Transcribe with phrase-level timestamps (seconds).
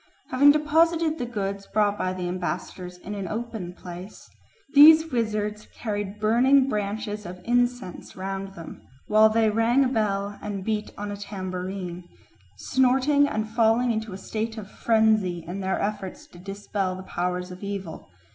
[0.31, 4.27] Having deposited the goods brought by the ambassadors in an open place,
[4.73, 10.63] these wizards carried burning branches of incense round them, while they rang a bell and
[10.63, 12.03] beat on a tambourine,
[12.57, 17.51] snorting and falling into a state of frenzy in their efforts to dispel the powers
[17.51, 18.09] of evil.